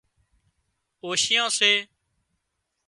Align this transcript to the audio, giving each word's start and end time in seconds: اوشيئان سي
اوشيئان 1.03 1.47
سي 1.57 1.71